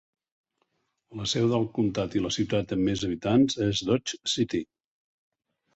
La 1.19 1.27
seu 1.33 1.45
del 1.51 1.67
comptat 1.75 2.17
i 2.17 2.23
la 2.25 2.33
ciutat 2.39 2.75
amb 2.77 2.85
més 2.89 3.07
habitants 3.11 3.61
és 3.69 3.87
Dodge 3.93 4.23
City. 4.37 4.67